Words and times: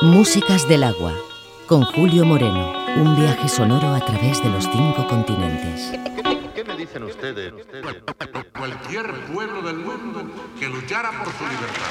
Músicas 0.00 0.68
del 0.68 0.84
agua, 0.84 1.12
con 1.66 1.82
Julio 1.82 2.24
Moreno. 2.24 2.72
Un 2.94 3.16
viaje 3.16 3.48
sonoro 3.48 3.92
a 3.94 3.98
través 3.98 4.40
de 4.40 4.48
los 4.48 4.62
cinco 4.70 5.08
continentes. 5.08 5.90
¿Qué 6.54 6.62
me 6.62 6.76
dicen 6.76 7.02
ustedes? 7.02 7.52
Cualquier 8.56 9.12
pueblo 9.32 9.60
del 9.60 9.78
mundo 9.78 10.22
que 10.60 10.68
luchara 10.68 11.10
por 11.10 11.32
su 11.32 11.44
libertad. 11.44 11.82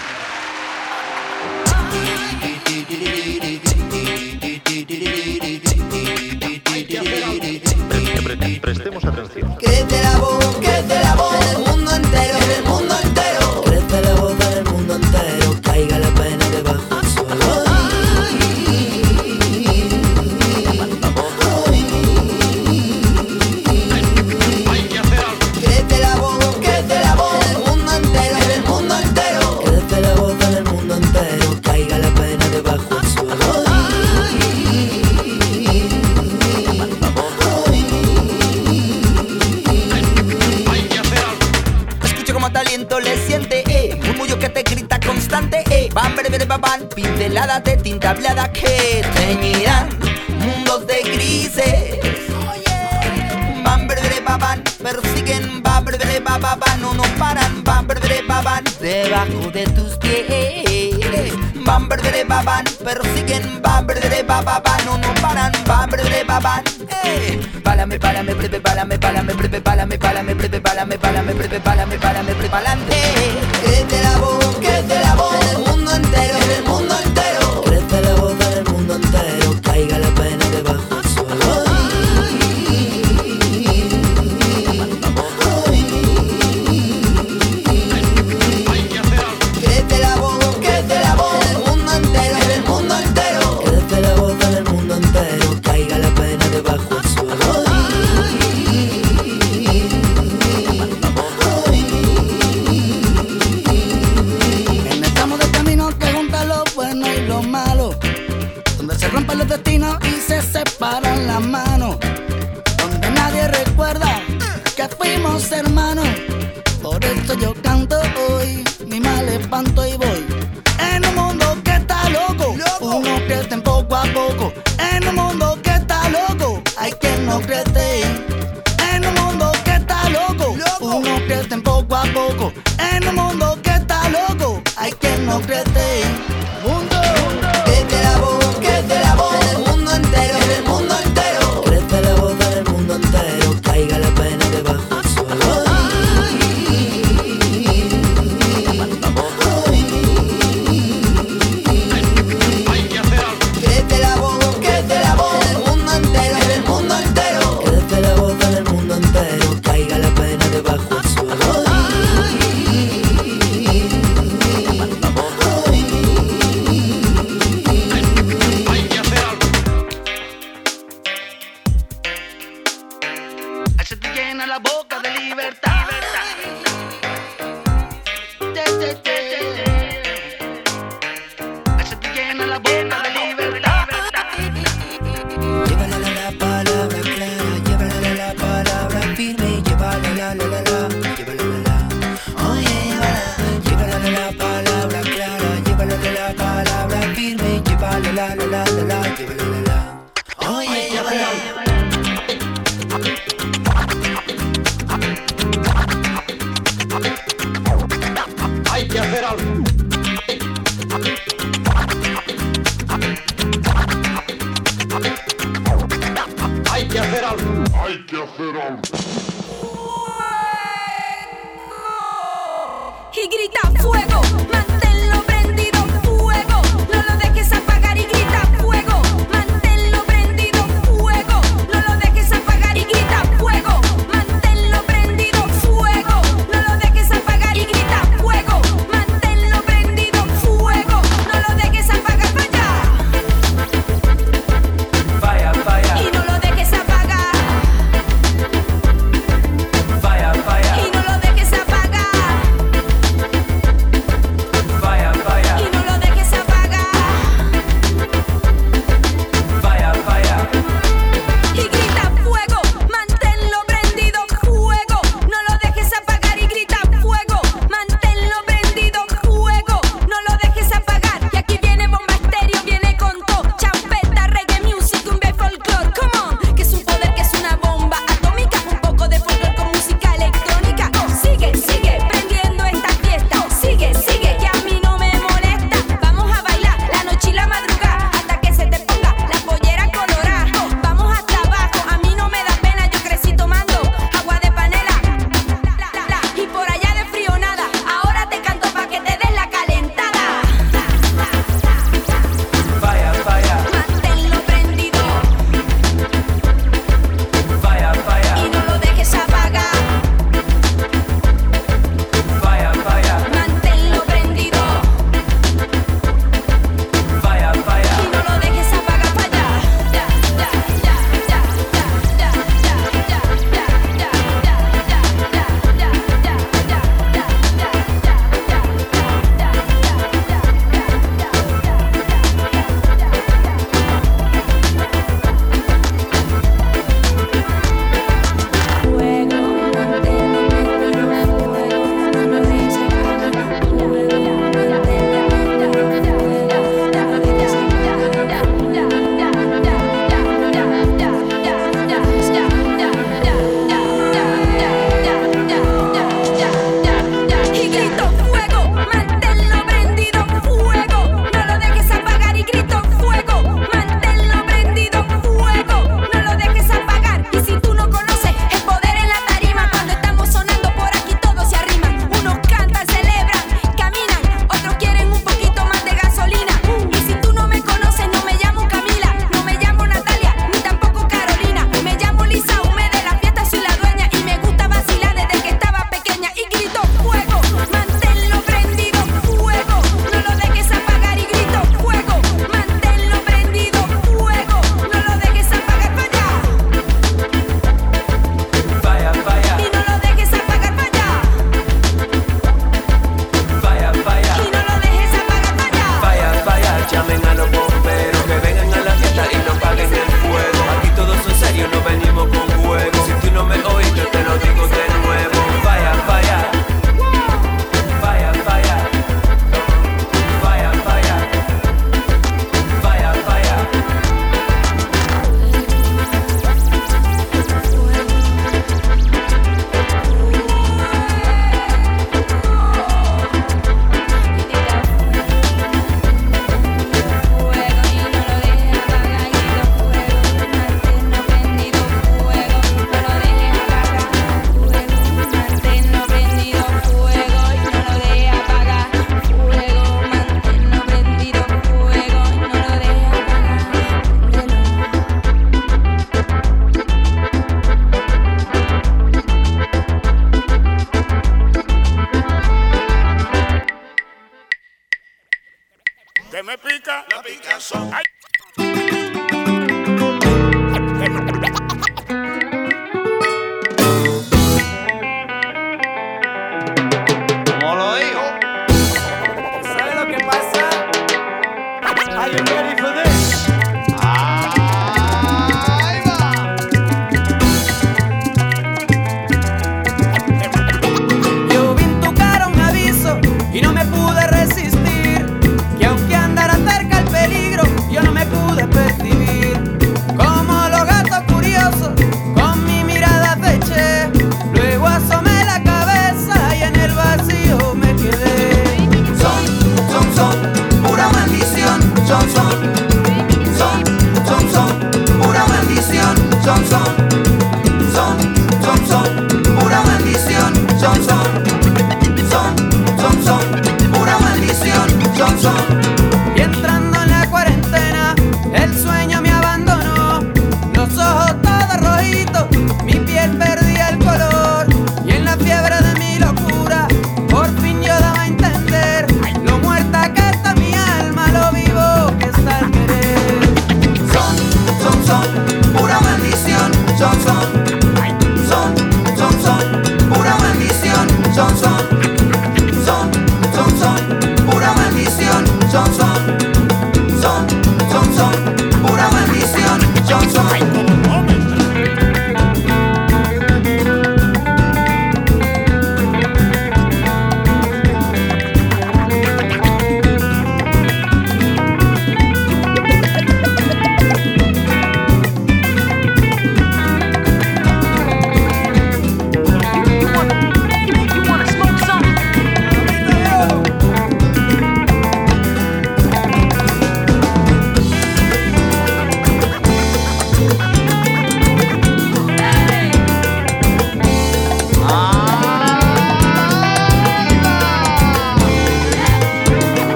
Prestemos 8.62 9.03
atención. 9.03 9.58
Que 9.58 9.79
es 9.79 9.87
del 9.89 10.05
amor, 10.05 10.60
que 10.62 10.79
es 10.79 10.87
del 10.87 11.05
amor, 11.05 11.39
del 11.39 11.58
mundo 11.58 11.92
entero, 11.92 12.39
del 12.39 12.63
mundo 12.63 12.96
entero. 12.96 13.06
pintaban 46.67 46.89
pinceladas 46.89 47.63
de 47.63 47.77
tinta 47.77 48.09
hablada 48.12 48.52
que 48.52 49.02
teñirán 49.16 49.89
mundos 50.39 50.86
de 50.88 51.02
grises. 51.03 52.00
Van, 53.64 53.88
persiguen, 53.88 55.64
van, 55.64 55.83
no 56.81 56.94
nos 56.94 57.08
paran, 57.19 57.64
van, 57.64 57.88
van, 57.88 58.64
debajo 58.80 59.52
de 59.52 59.66
tus 59.67 59.97
pies. 59.97 61.33
Van, 61.66 61.88
van, 61.88 61.88
persiguen, 61.89 62.28
van, 63.61 63.86
no 64.86 64.97
nos 64.97 65.19
paran, 65.19 65.52
van, 65.66 65.89
van, 66.41 66.63
eh. 67.03 67.39
Pálame, 67.63 68.00
pálame, 68.00 68.36
prepe, 68.36 68.59
pálame, 68.59 68.97
pálame, 68.97 69.34
prepe, 69.36 69.61
pálame, 69.61 69.97
pálame, 69.97 70.36
prepe, 70.36 70.61
pálame, 70.61 70.97
pálame, 70.97 71.34
prepe, 71.34 71.59
pálame, 71.59 71.97
pálame, 71.97 72.34
prepe, 72.34 72.50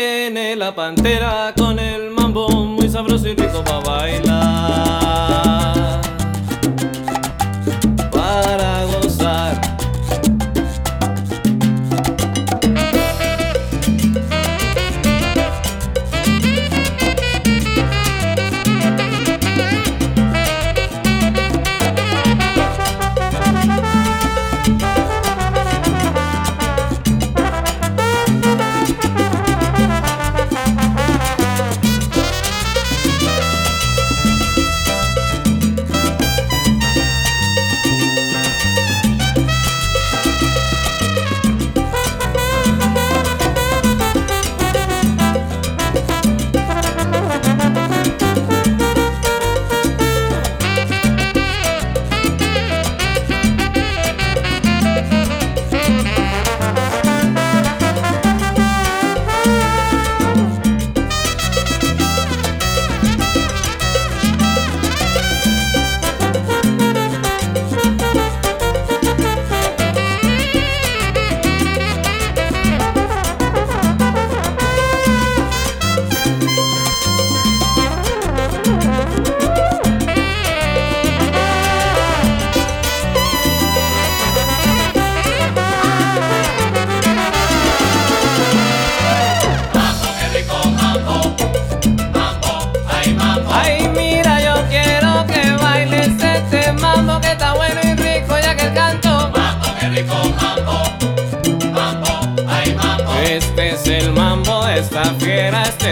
viene 0.00 0.56
la 0.56 0.74
pantera 0.74 1.52
con 1.56 1.78
el 1.78 2.10
mambo 2.10 2.48
muy 2.48 2.88
sabroso 2.88 3.28
y 3.28 3.34
rico 3.34 3.62
para 3.62 3.80
bailar. 3.80 5.09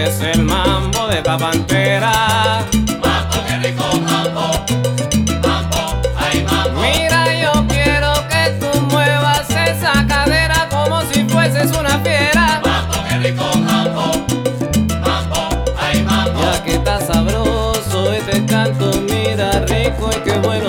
Es 0.05 0.21
el 0.21 0.43
mambo 0.43 1.07
de 1.07 1.17
esta 1.17 1.37
pantera. 1.37 2.11
Mambo, 3.03 3.35
qué 3.47 3.57
rico 3.67 3.83
mambo. 3.99 4.51
Mambo, 5.45 6.01
ay 6.17 6.43
mambo. 6.43 6.81
Mira, 6.81 7.21
yo 7.41 7.51
quiero 7.67 8.13
que 8.29 8.57
tú 8.59 8.81
muevas 8.91 9.49
esa 9.49 10.05
cadera 10.07 10.67
como 10.69 11.01
si 11.11 11.23
fueses 11.25 11.71
una 11.77 11.99
fiera. 11.99 12.61
Mambo, 12.65 12.93
qué 13.09 13.17
rico 13.19 13.45
mambo. 13.57 14.11
Ya 16.41 16.63
que 16.63 16.73
está 16.75 16.99
sabroso 17.01 18.13
este 18.13 18.45
canto, 18.45 18.91
mira 19.09 19.51
rico 19.67 20.09
y 20.15 20.19
qué 20.23 20.37
bueno 20.39 20.68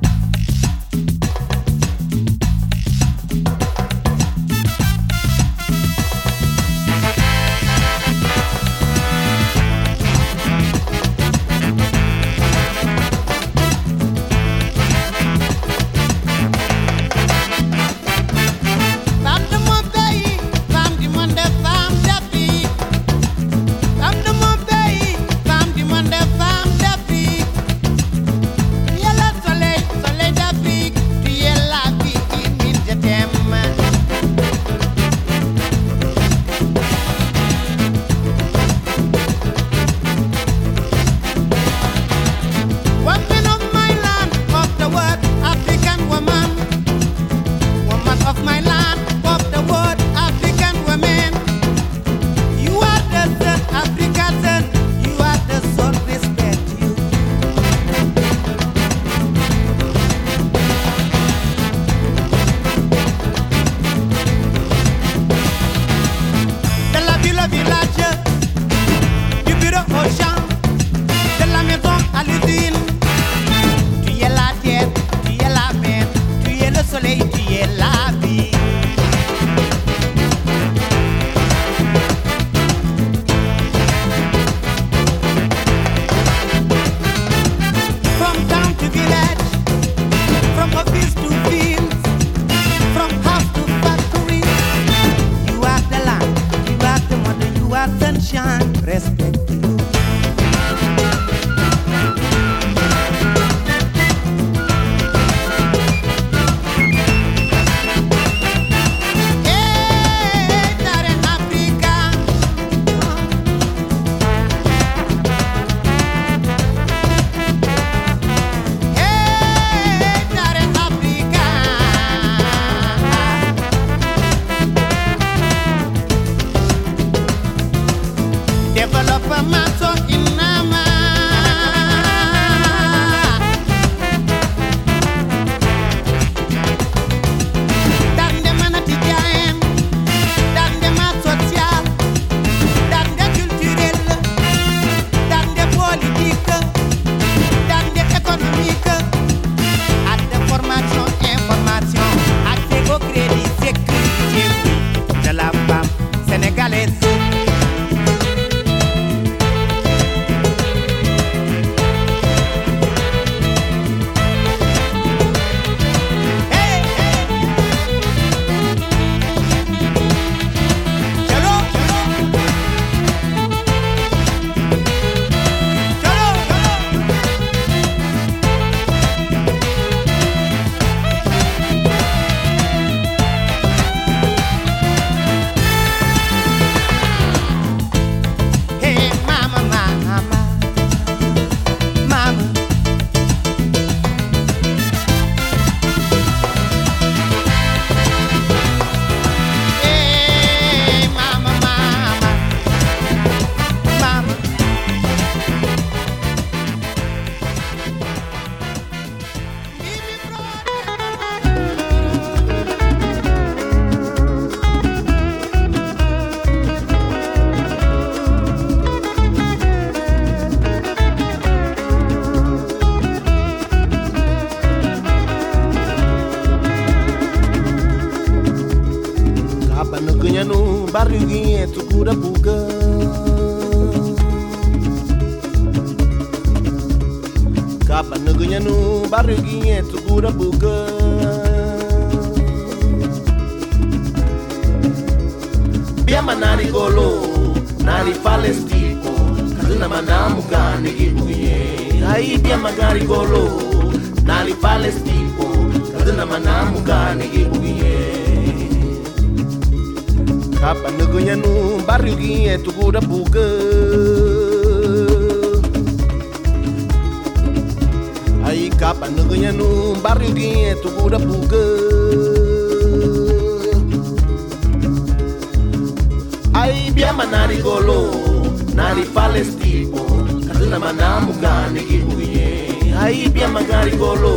magari 283.51 283.91
golo 283.97 284.35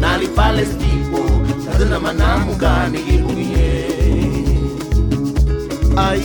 nalipale 0.00 0.64
stipo 0.66 1.20
tazina 1.64 2.00
manamu 2.00 2.54
gani 2.54 2.98
iluye 3.14 3.86
ai 5.96 6.22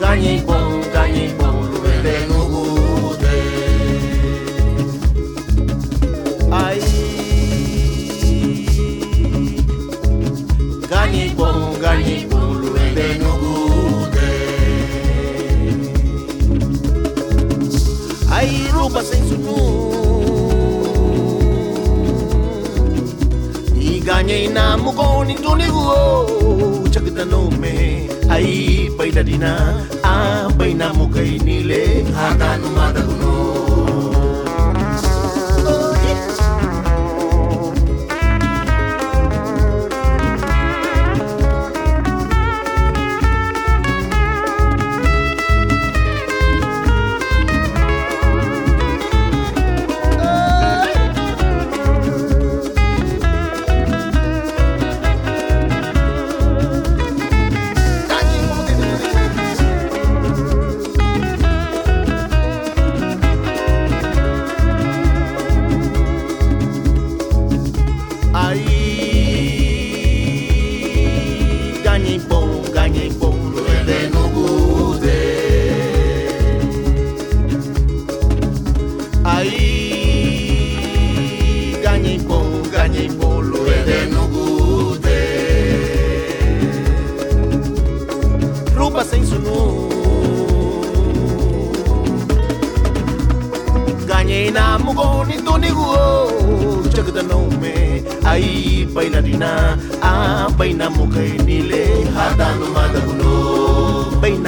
ganye 0.00 0.42
bon 0.46 0.82
ganye 0.94 1.28
bon. 1.38 1.51
ngeina 24.32 24.64
mukoni 24.84 25.34
no 27.32 27.40
me 27.60 27.74
ai 28.34 28.88
bailarina 28.96 29.52
a 30.12 30.14
baina 30.58 30.86
mukai 30.98 31.32
nile 31.46 31.80
hatanu 32.16 32.68
madaguno 32.76 33.31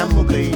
Namukai. 0.04 0.53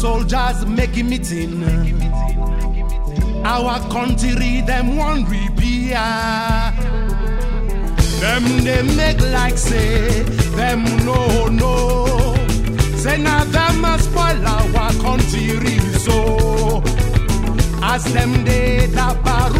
soldiers 0.00 0.64
making 0.64 1.10
meeting. 1.10 1.62
Our 3.44 3.78
country, 3.90 4.62
them 4.62 4.96
one 4.96 5.24
we. 5.28 5.50
Them 8.20 8.44
they 8.64 8.82
make 8.96 9.20
like 9.20 9.58
say, 9.58 10.22
them 10.56 10.84
no, 11.04 11.48
no. 11.48 11.74
Say 12.96 13.18
now 13.18 13.44
them 13.44 13.80
must 13.80 14.04
spoil 14.04 14.46
our 14.46 14.92
country 15.04 15.78
so. 15.98 16.82
As 17.82 18.04
them 18.12 18.44
they 18.44 18.88
tapar. 18.94 19.59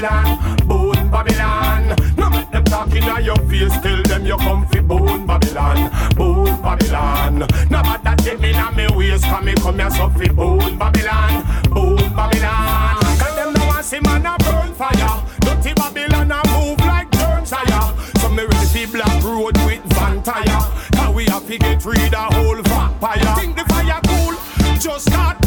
Babylon, 0.00 0.56
bone 0.68 1.10
Babylon. 1.10 1.96
No 2.16 2.30
make 2.30 2.48
them 2.52 2.64
talk 2.64 2.94
inna 2.94 3.20
your 3.20 3.36
face, 3.48 3.76
tell 3.80 4.00
them 4.04 4.26
you 4.26 4.36
come 4.36 4.64
fi 4.68 4.78
bone 4.80 5.26
Babylon, 5.26 5.90
bone 6.14 6.62
Babylon. 6.62 7.38
No 7.68 7.82
matter 7.82 8.14
take 8.22 8.38
me 8.38 8.50
inna 8.50 8.70
me 8.76 8.86
waist, 8.94 9.24
come 9.24 9.46
me 9.46 9.54
come 9.54 9.78
here 9.80 9.90
so 9.90 10.08
fi 10.10 10.28
bone 10.28 10.78
Babylon, 10.78 11.44
bone 11.70 12.14
Babylon. 12.14 13.00
Tell 13.18 13.34
them 13.34 13.54
no 13.54 13.66
want 13.66 13.84
see 13.84 13.98
man 13.98 14.24
a 14.24 14.36
burn 14.38 14.72
fire, 14.72 15.24
dirty 15.40 15.72
Babylon 15.74 16.30
a 16.30 16.42
move 16.52 16.78
like 16.78 17.10
burn 17.10 17.44
tire. 17.44 17.98
So 18.20 18.28
me 18.28 18.44
ready 18.44 18.66
fi 18.66 18.86
black 18.86 19.24
road 19.24 19.56
with 19.66 19.82
van 19.94 20.22
tire. 20.22 20.44
Cause 20.94 21.12
we 21.12 21.24
have 21.24 21.44
to 21.48 21.58
get 21.58 21.84
rid 21.84 22.14
of 22.14 22.34
whole 22.34 22.62
vampire. 22.62 23.34
Think 23.34 23.56
the 23.56 23.64
fire 23.64 24.00
cool, 24.06 24.78
just 24.78 25.10
start 25.10 25.37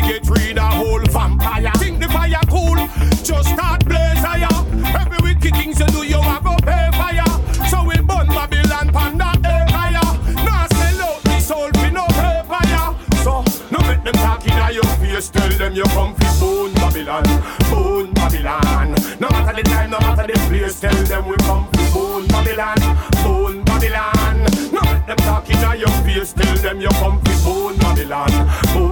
get 0.00 0.28
real. 0.28 0.47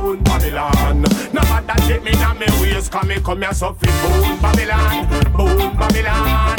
own 0.07 0.23
Babylon. 0.23 1.03
No 1.33 1.41
matter 1.43 1.81
take 1.87 2.03
me 2.05 2.13
down 2.13 2.39
me 2.39 2.47
ways, 2.61 2.89
come 2.89 3.09
me 3.09 3.21
come 3.21 3.43
here 3.43 3.53
so 3.53 3.73
fi 3.75 3.87
boom 3.87 4.41
Babylon, 4.41 5.33
boom 5.37 5.77
Babylon. 5.77 6.56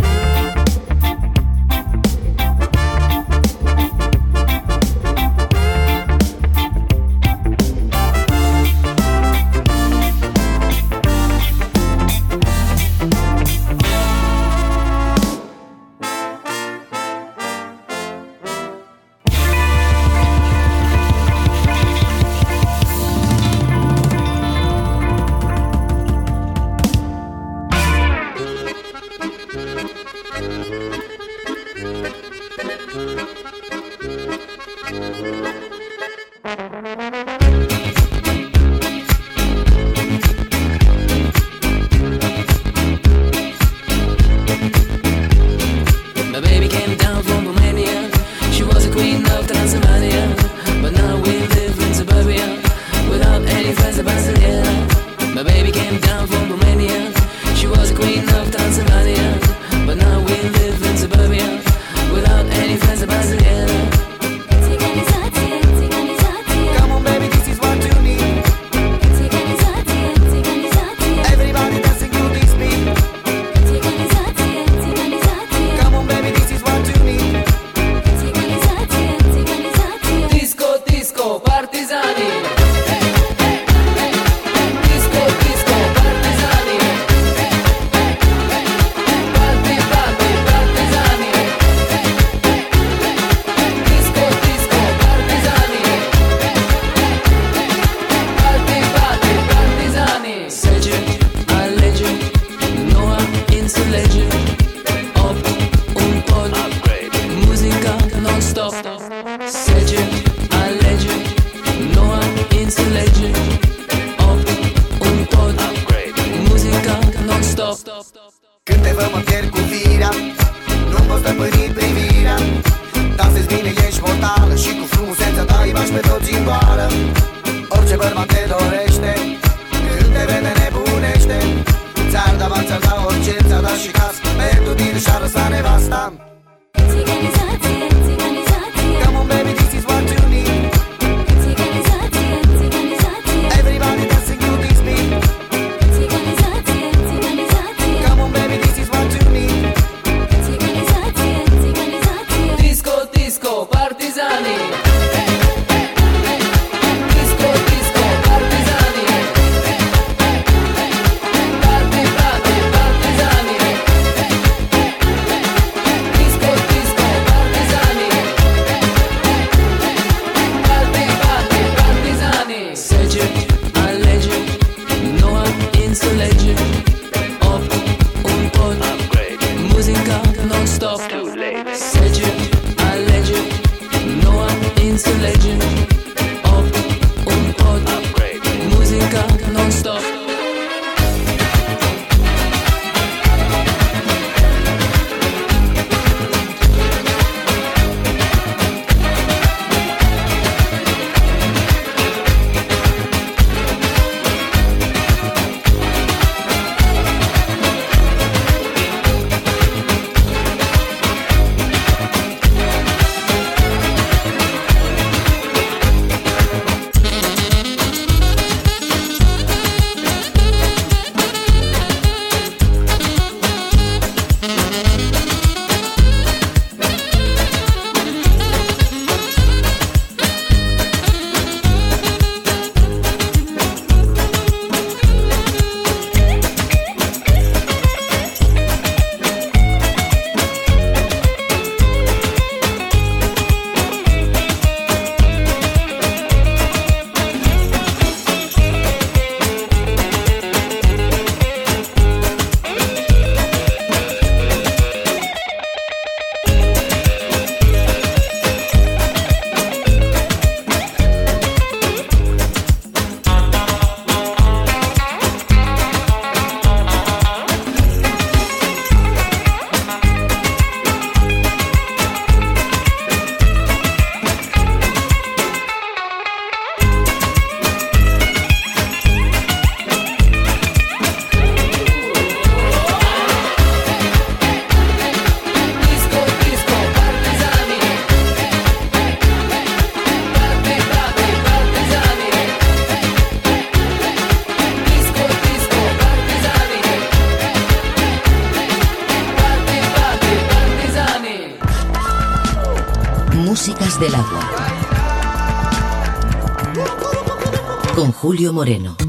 Julio 308.38 308.54
Moreno. 308.54 309.07